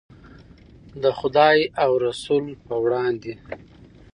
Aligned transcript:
د 1.03 1.05
خدای 1.19 1.59
او 1.83 1.91
رسول 2.05 2.45
په 2.65 2.73
وړاندې. 2.83 3.33